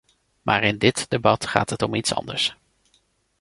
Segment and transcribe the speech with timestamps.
[0.41, 2.57] Maar in dit debat gaat het om iets anders.